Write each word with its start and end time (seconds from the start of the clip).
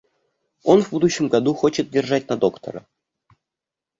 Он 0.63 0.81
в 0.81 0.89
будущем 0.89 1.27
году 1.27 1.53
хочет 1.53 1.91
держать 1.91 2.27
на 2.27 2.35
доктора. 2.35 2.87